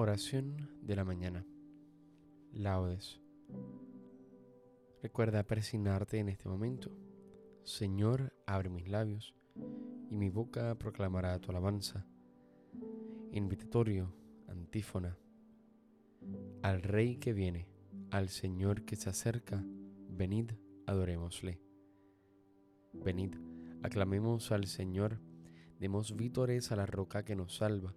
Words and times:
Oración 0.00 0.78
de 0.80 0.94
la 0.94 1.04
mañana. 1.04 1.44
Laudes. 2.52 3.20
Recuerda 5.02 5.42
persignarte 5.42 6.18
en 6.20 6.28
este 6.28 6.48
momento. 6.48 6.96
Señor, 7.64 8.32
abre 8.46 8.68
mis 8.68 8.86
labios 8.86 9.34
y 10.08 10.14
mi 10.14 10.30
boca 10.30 10.78
proclamará 10.78 11.36
tu 11.40 11.50
alabanza. 11.50 12.06
Invitatorio, 13.32 14.14
antífona. 14.46 15.18
Al 16.62 16.80
Rey 16.82 17.16
que 17.16 17.32
viene, 17.32 17.66
al 18.12 18.28
Señor 18.28 18.84
que 18.84 18.94
se 18.94 19.10
acerca, 19.10 19.64
venid, 20.10 20.52
adorémosle. 20.86 21.60
Venid, 22.92 23.34
aclamemos 23.82 24.52
al 24.52 24.66
Señor, 24.68 25.18
demos 25.80 26.14
vítores 26.14 26.70
a 26.70 26.76
la 26.76 26.86
roca 26.86 27.24
que 27.24 27.34
nos 27.34 27.56
salva 27.56 27.96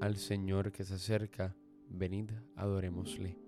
al 0.00 0.16
Señor 0.16 0.72
que 0.72 0.84
se 0.84 0.94
acerca, 0.94 1.56
venid, 1.88 2.30
adorémosle. 2.54 3.38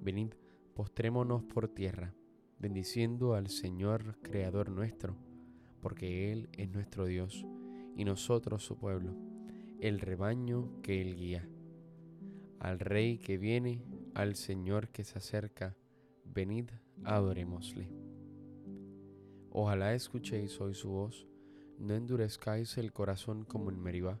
Venid, 0.00 0.34
postrémonos 0.74 1.44
por 1.44 1.68
tierra, 1.68 2.14
bendiciendo 2.58 3.34
al 3.34 3.48
Señor 3.48 4.18
Creador 4.22 4.70
nuestro, 4.70 5.16
porque 5.80 6.32
Él 6.32 6.48
es 6.52 6.70
nuestro 6.70 7.06
Dios 7.06 7.46
y 7.96 8.04
nosotros 8.04 8.64
su 8.64 8.76
pueblo, 8.76 9.14
el 9.80 10.00
rebaño 10.00 10.80
que 10.82 11.00
Él 11.00 11.16
guía. 11.16 11.48
Al 12.58 12.78
Rey 12.78 13.18
que 13.18 13.38
viene, 13.38 13.82
al 14.14 14.36
Señor 14.36 14.88
que 14.88 15.04
se 15.04 15.18
acerca, 15.18 15.76
venid, 16.24 16.70
adorémosle. 17.04 17.90
Ojalá 19.50 19.94
escuchéis 19.94 20.60
hoy 20.60 20.74
su 20.74 20.90
voz, 20.90 21.28
no 21.78 21.94
endurezcáis 21.94 22.76
el 22.78 22.92
corazón 22.92 23.44
como 23.44 23.70
en 23.70 23.80
Meribá, 23.80 24.20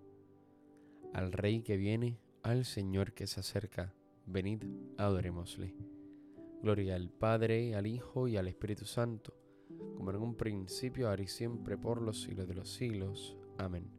al 1.13 1.31
Rey 1.31 1.61
que 1.61 1.77
viene, 1.77 2.19
al 2.43 2.65
Señor 2.65 3.13
que 3.13 3.27
se 3.27 3.39
acerca, 3.39 3.93
venid, 4.25 4.63
adorémosle. 4.97 5.75
Gloria 6.61 6.95
al 6.95 7.09
Padre, 7.09 7.75
al 7.75 7.87
Hijo 7.87 8.27
y 8.27 8.37
al 8.37 8.47
Espíritu 8.47 8.85
Santo, 8.85 9.33
como 9.95 10.11
en 10.11 10.17
un 10.17 10.35
principio, 10.35 11.09
ahora 11.09 11.23
y 11.23 11.27
siempre, 11.27 11.77
por 11.77 12.01
los 12.01 12.21
siglos 12.21 12.47
de 12.47 12.55
los 12.55 12.69
siglos. 12.69 13.37
Amén. 13.57 13.89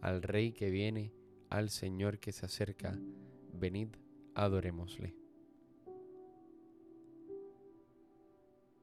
Al 0.00 0.22
Rey 0.22 0.52
que 0.52 0.70
viene, 0.70 1.12
al 1.48 1.70
Señor 1.70 2.18
que 2.18 2.32
se 2.32 2.46
acerca, 2.46 2.98
venid, 3.52 3.88
adorémosle. 4.34 5.14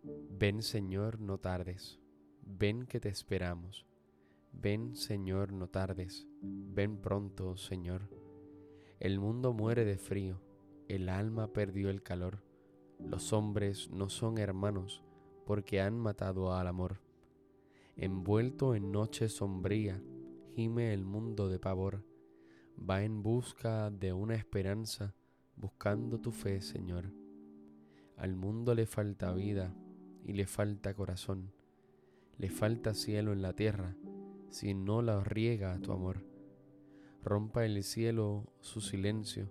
Ven 0.04 0.64
Señor, 0.64 1.20
no 1.20 1.38
tardes, 1.38 2.00
ven 2.42 2.86
que 2.86 3.00
te 3.00 3.10
esperamos. 3.10 3.89
Ven, 4.62 4.94
Señor, 4.94 5.54
no 5.54 5.70
tardes, 5.70 6.28
ven 6.42 6.98
pronto, 6.98 7.56
Señor. 7.56 8.10
El 9.00 9.18
mundo 9.18 9.54
muere 9.54 9.86
de 9.86 9.98
frío, 9.98 10.42
el 10.90 11.08
alma 11.08 11.54
perdió 11.54 11.90
el 11.90 12.04
calor, 12.04 12.44
los 13.00 13.32
hombres 13.32 13.90
no 13.90 14.10
son 14.10 14.38
hermanos, 14.38 15.02
porque 15.46 15.80
han 15.80 15.98
matado 15.98 16.54
al 16.54 16.68
amor. 16.68 17.00
Envuelto 17.96 18.76
en 18.76 18.92
noche 18.92 19.30
sombría, 19.30 20.04
gime 20.56 20.94
el 20.94 21.06
mundo 21.06 21.48
de 21.48 21.58
pavor, 21.58 22.04
va 22.78 23.04
en 23.04 23.24
busca 23.24 23.90
de 23.90 24.12
una 24.12 24.36
esperanza, 24.36 25.16
buscando 25.56 26.20
tu 26.20 26.34
fe, 26.34 26.60
Señor. 26.60 27.14
Al 28.18 28.36
mundo 28.36 28.76
le 28.76 28.86
falta 28.86 29.32
vida 29.32 29.74
y 30.26 30.34
le 30.34 30.46
falta 30.48 30.94
corazón, 30.94 31.54
le 32.38 32.50
falta 32.50 32.94
cielo 32.94 33.32
en 33.32 33.42
la 33.42 33.54
tierra, 33.54 33.96
si 34.50 34.74
no 34.74 35.02
la 35.02 35.24
riega 35.24 35.80
tu 35.80 35.92
amor. 35.92 36.24
Rompa 37.24 37.66
el 37.66 37.84
cielo 37.84 38.48
su 38.62 38.82
silencio, 38.82 39.50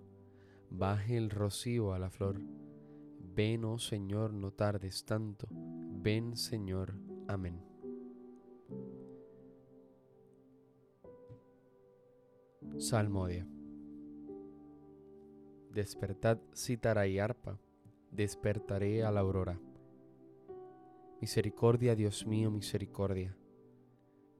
baje 0.69 1.17
el 1.17 1.29
rocío 1.29 1.93
a 1.93 1.99
la 1.99 2.09
flor. 2.09 2.41
Ven, 3.35 3.63
oh 3.63 3.79
Señor, 3.79 4.33
no 4.33 4.51
tardes 4.51 5.05
tanto. 5.05 5.47
Ven, 5.51 6.35
Señor. 6.35 6.93
Amén. 7.27 7.61
Salmodia. 12.77 13.47
Despertad 15.71 16.39
cítara 16.55 17.07
y 17.07 17.19
arpa, 17.19 17.59
despertaré 18.11 19.03
a 19.03 19.11
la 19.11 19.19
aurora. 19.19 19.59
Misericordia, 21.21 21.95
Dios 21.95 22.25
mío, 22.25 22.49
misericordia 22.49 23.38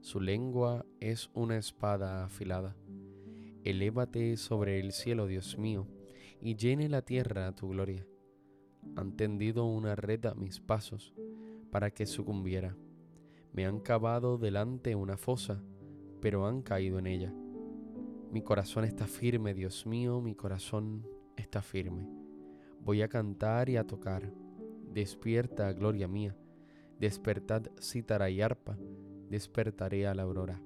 su 0.00 0.18
lengua 0.18 0.86
es 0.98 1.30
una 1.34 1.58
espada 1.58 2.24
afilada. 2.24 2.74
Elévate 3.64 4.38
sobre 4.38 4.80
el 4.80 4.92
cielo, 4.92 5.26
Dios 5.26 5.58
mío, 5.58 5.86
y 6.40 6.56
llene 6.56 6.88
la 6.88 7.02
tierra 7.02 7.54
tu 7.54 7.68
gloria. 7.68 8.06
Han 8.96 9.14
tendido 9.16 9.66
una 9.66 9.96
red 9.96 10.24
a 10.24 10.34
mis 10.34 10.58
pasos 10.58 11.12
para 11.70 11.90
que 11.90 12.06
sucumbiera. 12.06 12.78
Me 13.52 13.66
han 13.66 13.80
cavado 13.80 14.38
delante 14.38 14.94
una 14.94 15.18
fosa, 15.18 15.62
pero 16.22 16.46
han 16.46 16.62
caído 16.62 16.98
en 16.98 17.06
ella. 17.06 17.34
Mi 18.32 18.40
corazón 18.40 18.84
está 18.84 19.06
firme, 19.06 19.52
Dios 19.52 19.86
mío, 19.86 20.22
mi 20.22 20.34
corazón 20.34 21.06
está 21.36 21.60
firme. 21.60 22.08
Voy 22.80 23.02
a 23.02 23.08
cantar 23.08 23.68
y 23.68 23.76
a 23.76 23.86
tocar. 23.86 24.32
Despierta, 24.94 25.70
gloria 25.74 26.08
mía. 26.08 26.34
Despertad 26.98 27.66
cítara 27.78 28.30
y 28.30 28.40
arpa 28.40 28.78
despertaré 29.30 30.06
a 30.06 30.14
la 30.14 30.24
aurora. 30.24 30.60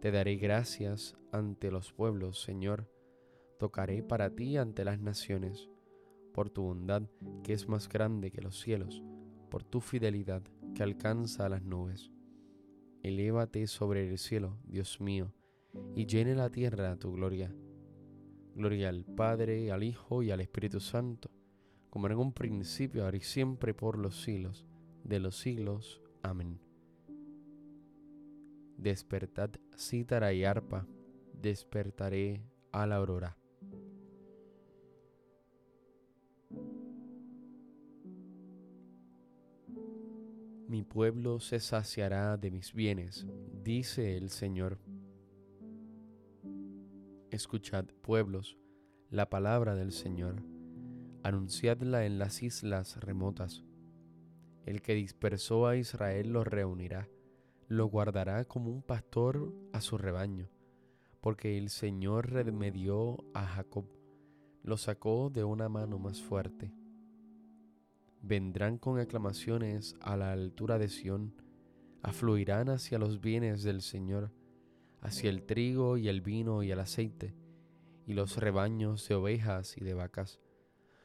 Te 0.00 0.10
daré 0.10 0.36
gracias 0.36 1.16
ante 1.30 1.70
los 1.70 1.92
pueblos, 1.92 2.40
Señor. 2.42 2.90
Tocaré 3.58 4.02
para 4.02 4.34
ti 4.34 4.56
ante 4.56 4.84
las 4.84 4.98
naciones, 4.98 5.68
por 6.32 6.48
tu 6.48 6.62
bondad 6.62 7.02
que 7.44 7.52
es 7.52 7.68
más 7.68 7.88
grande 7.88 8.30
que 8.30 8.40
los 8.40 8.58
cielos, 8.58 9.04
por 9.50 9.62
tu 9.62 9.80
fidelidad 9.80 10.42
que 10.74 10.82
alcanza 10.82 11.44
a 11.44 11.48
las 11.50 11.62
nubes. 11.62 12.10
Elévate 13.02 13.66
sobre 13.66 14.08
el 14.08 14.18
cielo, 14.18 14.58
Dios 14.64 15.00
mío, 15.00 15.34
y 15.94 16.06
llene 16.06 16.34
la 16.34 16.50
tierra 16.50 16.96
tu 16.96 17.12
gloria. 17.12 17.54
Gloria 18.54 18.88
al 18.88 19.04
Padre, 19.04 19.70
al 19.70 19.82
Hijo 19.84 20.22
y 20.22 20.30
al 20.30 20.40
Espíritu 20.40 20.80
Santo, 20.80 21.30
como 21.90 22.06
en 22.06 22.16
un 22.16 22.32
principio, 22.32 23.04
ahora 23.04 23.18
y 23.18 23.20
siempre, 23.20 23.74
por 23.74 23.98
los 23.98 24.22
siglos 24.22 24.66
de 25.04 25.20
los 25.20 25.36
siglos. 25.36 26.02
Amén 26.22 26.69
despertad 28.80 29.50
cítara 29.76 30.32
y 30.32 30.44
arpa, 30.44 30.86
despertaré 31.34 32.42
a 32.72 32.86
la 32.86 32.96
aurora. 32.96 33.36
Mi 40.66 40.82
pueblo 40.82 41.40
se 41.40 41.60
saciará 41.60 42.36
de 42.36 42.50
mis 42.50 42.72
bienes, 42.72 43.26
dice 43.62 44.16
el 44.16 44.30
Señor. 44.30 44.78
Escuchad, 47.30 47.86
pueblos, 48.02 48.56
la 49.10 49.28
palabra 49.28 49.74
del 49.74 49.92
Señor, 49.92 50.42
anunciadla 51.22 52.06
en 52.06 52.18
las 52.18 52.42
islas 52.42 52.98
remotas. 53.00 53.64
El 54.64 54.80
que 54.80 54.94
dispersó 54.94 55.66
a 55.66 55.76
Israel 55.76 56.32
los 56.32 56.46
reunirá 56.46 57.08
lo 57.70 57.86
guardará 57.86 58.44
como 58.44 58.70
un 58.70 58.82
pastor 58.82 59.54
a 59.72 59.80
su 59.80 59.96
rebaño, 59.96 60.50
porque 61.22 61.56
el 61.56 61.70
Señor 61.70 62.30
remedió 62.30 63.24
a 63.32 63.46
Jacob, 63.46 63.86
lo 64.62 64.76
sacó 64.76 65.30
de 65.30 65.42
una 65.42 65.70
mano 65.70 65.98
más 65.98 66.20
fuerte 66.20 66.74
vendrán 68.22 68.78
con 68.78 68.98
aclamaciones 68.98 69.96
a 70.00 70.16
la 70.16 70.32
altura 70.32 70.78
de 70.78 70.88
Sión, 70.88 71.34
afluirán 72.02 72.68
hacia 72.68 72.98
los 72.98 73.20
bienes 73.20 73.62
del 73.62 73.82
Señor, 73.82 74.32
hacia 75.00 75.30
el 75.30 75.44
trigo 75.44 75.96
y 75.96 76.08
el 76.08 76.20
vino 76.20 76.62
y 76.62 76.70
el 76.70 76.80
aceite, 76.80 77.34
y 78.06 78.14
los 78.14 78.36
rebaños 78.36 79.08
de 79.08 79.14
ovejas 79.14 79.76
y 79.76 79.84
de 79.84 79.94
vacas. 79.94 80.40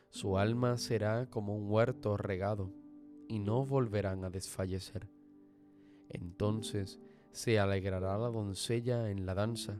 Su 0.10 0.38
alma 0.38 0.78
será 0.78 1.30
como 1.30 1.56
un 1.56 1.70
huerto 1.70 2.18
regado, 2.18 2.74
y 3.28 3.40
no 3.40 3.66
volverán 3.66 4.24
a 4.24 4.30
desfallecer. 4.30 5.10
Entonces 6.10 7.00
se 7.32 7.60
alegrará 7.60 8.18
la 8.18 8.30
doncella 8.30 9.10
en 9.10 9.26
la 9.26 9.34
danza, 9.34 9.80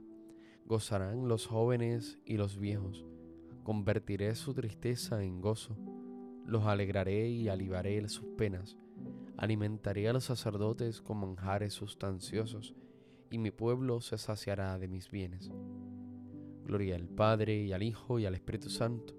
gozarán 0.66 1.28
los 1.28 1.48
jóvenes 1.48 2.20
y 2.26 2.38
los 2.38 2.60
viejos, 2.60 3.06
convertiré 3.64 4.36
su 4.36 4.54
tristeza 4.54 5.24
en 5.24 5.42
gozo 5.42 5.78
los 6.46 6.66
alegraré 6.66 7.28
y 7.28 7.50
alivaré 7.50 8.08
sus 8.08 8.26
penas. 8.38 8.78
Alimentaré 9.38 10.08
a 10.08 10.14
los 10.14 10.26
sacerdotes 10.26 11.02
con 11.02 11.18
manjares 11.18 11.74
sustanciosos, 11.74 12.76
y 13.32 13.38
mi 13.38 13.52
pueblo 13.52 14.00
se 14.00 14.18
saciará 14.18 14.78
de 14.78 14.88
mis 14.88 15.10
bienes. 15.10 15.52
Gloria 16.64 16.96
al 16.96 17.08
Padre, 17.08 17.64
y 17.64 17.74
al 17.74 17.84
Hijo, 17.84 18.20
y 18.20 18.26
al 18.26 18.36
Espíritu 18.36 18.70
Santo, 18.70 19.14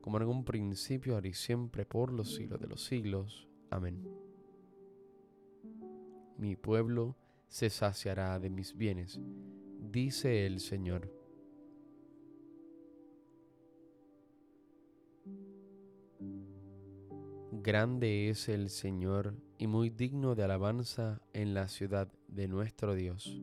como 0.00 0.18
en 0.18 0.24
un 0.24 0.44
principio, 0.44 1.14
ahora 1.14 1.28
y 1.28 1.34
siempre, 1.34 1.86
por 1.86 2.12
los 2.12 2.34
siglos 2.34 2.60
de 2.60 2.66
los 2.66 2.84
siglos. 2.84 3.48
Amén. 3.70 4.23
Mi 6.36 6.56
pueblo 6.56 7.16
se 7.46 7.70
saciará 7.70 8.40
de 8.40 8.50
mis 8.50 8.76
bienes, 8.76 9.20
dice 9.78 10.46
el 10.46 10.58
Señor. 10.58 11.12
Grande 17.52 18.28
es 18.28 18.48
el 18.48 18.68
Señor 18.68 19.36
y 19.58 19.68
muy 19.68 19.90
digno 19.90 20.34
de 20.34 20.42
alabanza 20.42 21.22
en 21.32 21.54
la 21.54 21.68
ciudad 21.68 22.12
de 22.26 22.48
nuestro 22.48 22.94
Dios. 22.94 23.40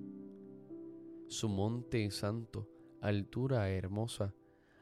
Su 1.28 1.48
monte 1.48 2.12
santo, 2.12 2.70
altura 3.00 3.70
hermosa, 3.70 4.36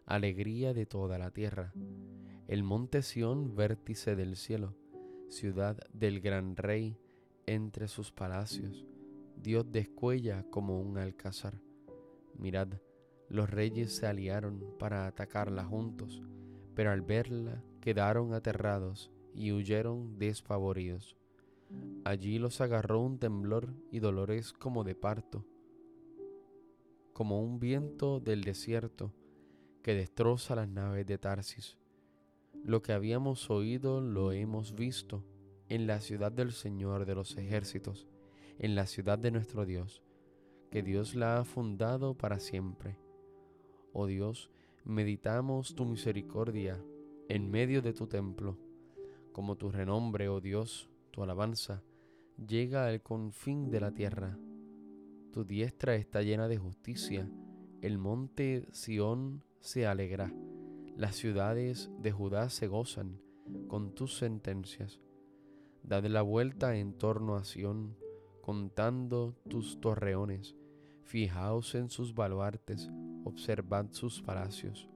alegría 0.06 0.74
de 0.74 0.88
toda 0.88 1.20
la 1.20 1.30
tierra. 1.30 1.74
El 2.48 2.64
monte 2.64 3.04
Sión, 3.04 3.56
vértice 3.56 4.16
del 4.16 4.36
cielo, 4.36 4.76
ciudad 5.30 5.78
del 5.94 6.20
gran 6.20 6.56
rey 6.56 6.98
entre 7.50 7.88
sus 7.88 8.12
palacios. 8.12 8.86
Dios 9.36 9.66
descuella 9.72 10.46
como 10.52 10.80
un 10.80 11.00
alcázar. 11.00 11.60
Mirad, 12.38 12.68
los 13.28 13.50
reyes 13.50 13.96
se 13.96 14.06
aliaron 14.06 14.76
para 14.78 15.08
atacarla 15.08 15.66
juntos, 15.66 16.22
pero 16.76 16.92
al 16.92 17.02
verla 17.02 17.64
quedaron 17.82 18.34
aterrados 18.34 19.12
y 19.34 19.52
huyeron 19.52 20.20
despavoridos. 20.20 21.18
Allí 22.04 22.38
los 22.38 22.62
agarró 22.62 23.02
un 23.02 23.18
temblor 23.18 23.74
y 23.92 24.00
dolores 24.00 24.54
como 24.54 24.84
de 24.84 24.94
parto, 24.94 25.44
como 27.14 27.42
un 27.42 27.60
viento 27.60 28.20
del 28.20 28.44
desierto 28.44 29.12
que 29.82 29.96
destroza 29.96 30.56
las 30.56 30.70
naves 30.70 31.08
de 31.08 31.18
Tarsis. 31.18 31.78
Lo 32.64 32.84
que 32.84 32.94
habíamos 32.94 33.50
oído 33.50 34.02
lo 34.02 34.32
hemos 34.34 34.76
visto 34.76 35.24
en 35.70 35.88
la 35.88 36.02
ciudad 36.02 36.32
del 36.32 36.52
Señor 36.52 37.06
de 37.06 37.16
los 37.16 37.38
ejércitos, 37.38 38.08
en 38.58 38.76
la 38.76 38.86
ciudad 38.86 39.18
de 39.18 39.32
nuestro 39.32 39.66
Dios, 39.66 40.04
que 40.72 40.84
Dios 40.84 41.16
la 41.16 41.40
ha 41.40 41.46
fundado 41.46 42.16
para 42.16 42.40
siempre. 42.40 42.98
Oh 43.94 44.08
Dios, 44.08 44.50
meditamos 44.84 45.76
tu 45.76 45.86
misericordia 45.86 46.84
en 47.28 47.50
medio 47.50 47.82
de 47.82 47.94
tu 47.94 48.08
templo 48.08 48.58
como 49.40 49.56
tu 49.56 49.72
renombre, 49.72 50.28
oh 50.28 50.42
Dios, 50.42 50.90
tu 51.12 51.24
alabanza, 51.24 51.82
llega 52.36 52.88
al 52.88 53.02
confín 53.02 53.70
de 53.70 53.80
la 53.80 53.94
tierra. 53.94 54.38
Tu 55.32 55.46
diestra 55.46 55.96
está 55.96 56.22
llena 56.22 56.50
de 56.50 56.58
justicia, 56.58 57.30
el 57.82 57.98
monte 57.98 58.68
Sión 58.72 59.44
se 59.62 59.88
alegra, 59.88 60.34
las 60.98 61.16
ciudades 61.16 61.90
de 62.00 62.12
Judá 62.12 62.50
se 62.50 62.68
gozan 62.68 63.22
con 63.70 63.96
tus 63.96 64.18
sentencias. 64.18 65.00
Dad 65.84 66.06
la 66.06 66.22
vuelta 66.22 66.76
en 66.76 66.94
torno 66.94 67.36
a 67.36 67.44
Sión, 67.44 67.96
contando 68.42 69.36
tus 69.48 69.80
torreones, 69.80 70.56
fijaos 71.04 71.76
en 71.76 71.90
sus 71.90 72.14
baluartes, 72.14 72.90
observad 73.24 73.88
sus 73.92 74.22
palacios, 74.22 74.90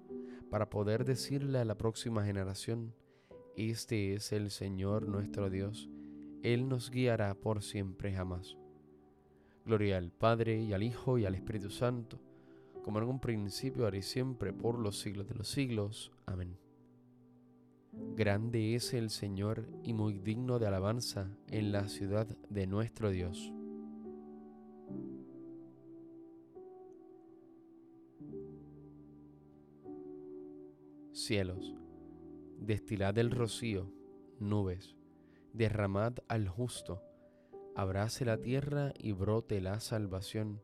para 0.49 0.69
poder 0.69 1.05
decirle 1.05 1.59
a 1.59 1.65
la 1.65 1.75
próxima 1.75 2.23
generación, 2.25 2.93
este 3.55 4.13
es 4.13 4.31
el 4.31 4.51
Señor 4.51 5.07
nuestro 5.07 5.49
Dios, 5.49 5.89
Él 6.41 6.67
nos 6.67 6.89
guiará 6.89 7.33
por 7.35 7.63
siempre 7.63 8.13
jamás. 8.13 8.57
Gloria 9.65 9.97
al 9.97 10.11
Padre 10.11 10.61
y 10.61 10.73
al 10.73 10.83
Hijo 10.83 11.17
y 11.17 11.25
al 11.25 11.35
Espíritu 11.35 11.69
Santo, 11.69 12.19
como 12.83 12.99
en 12.99 13.05
un 13.05 13.19
principio, 13.19 13.85
ahora 13.85 13.97
y 13.97 14.01
siempre, 14.01 14.51
por 14.51 14.77
los 14.77 14.99
siglos 14.99 15.27
de 15.27 15.35
los 15.35 15.47
siglos. 15.47 16.11
Amén. 16.25 16.62
Grande 18.15 18.75
es 18.75 18.93
el 18.93 19.09
Señor 19.09 19.67
y 19.83 19.93
muy 19.93 20.19
digno 20.19 20.59
de 20.59 20.67
alabanza 20.67 21.29
en 21.49 21.71
la 21.71 21.87
ciudad 21.87 22.27
de 22.49 22.67
nuestro 22.67 23.09
Dios. 23.09 23.51
Cielos 31.11 31.75
destilad 32.65 33.17
el 33.17 33.31
rocío, 33.31 33.91
nubes, 34.39 34.95
derramad 35.51 36.13
al 36.27 36.47
justo, 36.47 37.01
abrace 37.75 38.25
la 38.25 38.37
tierra 38.37 38.93
y 38.97 39.11
brote 39.11 39.59
la 39.61 39.79
salvación, 39.79 40.61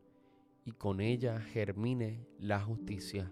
y 0.65 0.71
con 0.71 1.01
ella 1.01 1.39
germine 1.41 2.25
la 2.39 2.62
justicia. 2.62 3.31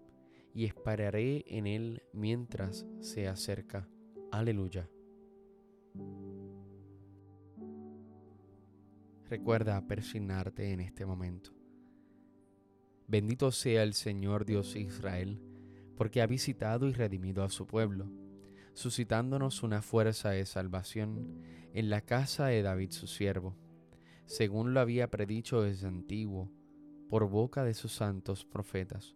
y 0.53 0.65
esperaré 0.65 1.43
en 1.47 1.67
Él 1.67 2.03
mientras 2.13 2.85
se 2.99 3.27
acerca. 3.27 3.87
Aleluya. 4.31 4.89
Recuerda 9.29 9.87
persignarte 9.87 10.71
en 10.71 10.81
este 10.81 11.05
momento. 11.05 11.51
Bendito 13.07 13.51
sea 13.51 13.83
el 13.83 13.93
Señor 13.93 14.45
Dios 14.45 14.75
Israel, 14.75 15.41
porque 15.95 16.21
ha 16.21 16.27
visitado 16.27 16.87
y 16.87 16.93
redimido 16.93 17.43
a 17.43 17.49
su 17.49 17.67
pueblo, 17.67 18.09
suscitándonos 18.73 19.63
una 19.63 19.81
fuerza 19.81 20.31
de 20.31 20.45
salvación 20.45 21.41
en 21.73 21.89
la 21.89 22.01
casa 22.01 22.47
de 22.47 22.61
David 22.61 22.91
su 22.91 23.07
siervo, 23.07 23.55
según 24.25 24.73
lo 24.73 24.79
había 24.79 25.09
predicho 25.09 25.61
desde 25.61 25.87
antiguo, 25.87 26.49
por 27.09 27.29
boca 27.29 27.63
de 27.63 27.73
sus 27.73 27.91
santos 27.91 28.45
profetas. 28.45 29.15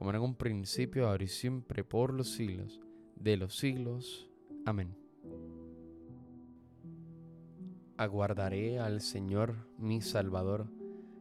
como 0.00 0.12
en 0.12 0.20
un 0.22 0.34
principio, 0.34 1.06
ahora 1.06 1.24
y 1.24 1.28
siempre, 1.28 1.84
por 1.84 2.14
los 2.14 2.30
siglos 2.30 2.80
de 3.16 3.36
los 3.36 3.58
siglos. 3.58 4.30
Amén. 4.64 4.96
Aguardaré 7.98 8.78
al 8.78 9.02
Señor 9.02 9.68
mi 9.76 10.00
Salvador 10.00 10.68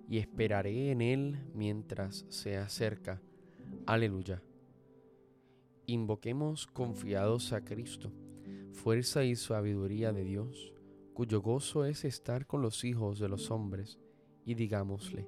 y 0.07 0.19
esperaré 0.19 0.91
en 0.91 1.01
Él 1.01 1.39
mientras 1.53 2.25
se 2.29 2.55
acerca. 2.55 3.21
Aleluya. 3.85 4.41
Invoquemos 5.85 6.65
confiados 6.65 7.51
a 7.51 7.65
Cristo, 7.65 8.13
fuerza 8.71 9.25
y 9.25 9.35
sabiduría 9.35 10.13
de 10.13 10.23
Dios, 10.23 10.73
cuyo 11.13 11.41
gozo 11.41 11.83
es 11.83 12.05
estar 12.05 12.47
con 12.47 12.61
los 12.61 12.85
hijos 12.85 13.19
de 13.19 13.27
los 13.27 13.51
hombres, 13.51 13.99
y 14.45 14.53
digámosle, 14.53 15.27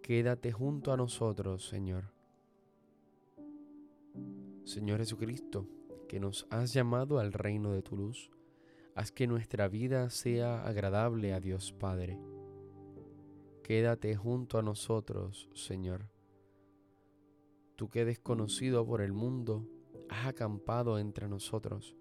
quédate 0.00 0.52
junto 0.52 0.90
a 0.90 0.96
nosotros, 0.96 1.68
Señor. 1.68 2.21
Señor 4.64 4.98
Jesucristo, 4.98 5.66
que 6.08 6.20
nos 6.20 6.46
has 6.50 6.72
llamado 6.72 7.18
al 7.18 7.32
reino 7.32 7.72
de 7.72 7.82
tu 7.82 7.96
luz, 7.96 8.30
haz 8.94 9.12
que 9.12 9.26
nuestra 9.26 9.68
vida 9.68 10.10
sea 10.10 10.64
agradable 10.66 11.32
a 11.32 11.40
Dios 11.40 11.72
Padre. 11.72 12.18
Quédate 13.62 14.16
junto 14.16 14.58
a 14.58 14.62
nosotros, 14.62 15.48
Señor 15.54 16.12
tú 17.82 17.88
que 17.88 18.04
desconocido 18.04 18.86
por 18.86 19.00
el 19.00 19.12
mundo 19.12 19.66
has 20.08 20.28
acampado 20.28 21.00
entre 21.00 21.28
nosotros, 21.28 21.96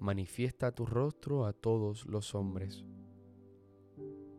manifiesta 0.00 0.72
tu 0.72 0.84
rostro 0.84 1.46
a 1.46 1.52
todos 1.52 2.06
los 2.06 2.34
hombres. 2.34 2.84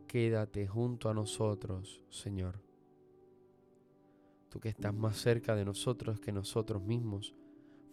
Quédate 0.06 0.66
junto 0.66 1.08
a 1.08 1.14
nosotros, 1.14 2.04
Señor. 2.10 2.60
Tú 4.50 4.60
que 4.60 4.68
estás 4.68 4.92
más 4.92 5.16
cerca 5.16 5.54
de 5.56 5.64
nosotros 5.64 6.20
que 6.20 6.32
nosotros 6.32 6.82
mismos, 6.82 7.34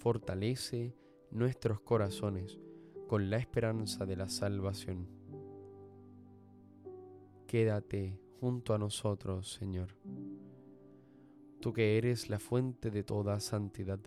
fortalece 0.02 0.96
nuestros 1.32 1.80
corazones 1.82 2.60
con 3.08 3.30
la 3.30 3.38
esperanza 3.38 4.06
de 4.06 4.16
la 4.16 4.30
salvación. 4.30 5.08
Quédate 7.48 8.20
junto 8.40 8.74
a 8.74 8.78
nosotros, 8.78 9.54
Señor 9.54 9.90
tú 11.62 11.74
que 11.74 11.98
eres 11.98 12.30
la 12.30 12.40
fuente 12.40 12.90
de 12.90 13.04
toda 13.04 13.40
santidad, 13.40 14.00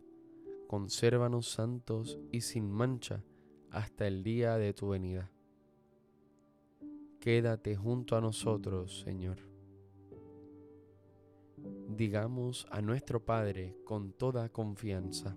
consérvanos 0.66 1.48
santos 1.48 2.18
y 2.32 2.40
sin 2.40 2.70
mancha 2.70 3.22
hasta 3.70 4.06
el 4.08 4.24
día 4.24 4.58
de 4.58 4.74
tu 4.74 4.88
venida. 4.88 5.30
Quédate 7.20 7.76
junto 7.76 8.16
a 8.16 8.20
nosotros, 8.20 9.00
Señor. 9.00 9.38
Digamos 11.88 12.66
a 12.70 12.82
nuestro 12.82 13.24
Padre 13.24 13.76
con 13.84 14.12
toda 14.12 14.48
confianza. 14.50 15.36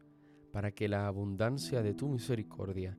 para 0.51 0.71
que 0.71 0.87
la 0.87 1.07
abundancia 1.07 1.81
de 1.81 1.93
tu 1.93 2.07
misericordia 2.07 2.97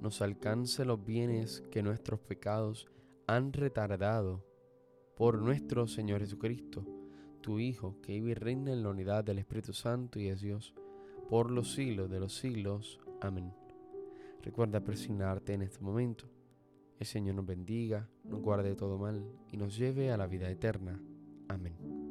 nos 0.00 0.22
alcance 0.22 0.84
los 0.84 1.04
bienes 1.04 1.62
que 1.70 1.82
nuestros 1.82 2.20
pecados 2.20 2.90
han 3.26 3.52
retardado 3.52 4.44
por 5.16 5.38
nuestro 5.38 5.86
Señor 5.86 6.20
Jesucristo, 6.20 6.84
tu 7.40 7.58
Hijo, 7.58 8.00
que 8.02 8.12
vive 8.14 8.30
y 8.32 8.34
reina 8.34 8.72
en 8.72 8.82
la 8.82 8.88
unidad 8.88 9.24
del 9.24 9.38
Espíritu 9.38 9.72
Santo 9.72 10.18
y 10.18 10.28
es 10.28 10.40
Dios, 10.40 10.74
por 11.28 11.50
los 11.50 11.72
siglos 11.72 12.10
de 12.10 12.20
los 12.20 12.34
siglos. 12.34 13.00
Amén. 13.20 13.52
Recuerda 14.42 14.80
presignarte 14.80 15.54
en 15.54 15.62
este 15.62 15.80
momento. 15.80 16.24
El 16.98 17.06
Señor 17.06 17.36
nos 17.36 17.46
bendiga, 17.46 18.08
nos 18.24 18.40
guarde 18.40 18.70
de 18.70 18.76
todo 18.76 18.98
mal 18.98 19.24
y 19.50 19.56
nos 19.56 19.76
lleve 19.76 20.10
a 20.10 20.16
la 20.16 20.26
vida 20.26 20.50
eterna. 20.50 21.00
Amén. 21.48 22.01